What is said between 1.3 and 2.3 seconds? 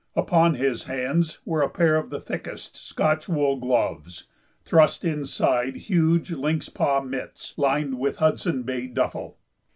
were a pair of the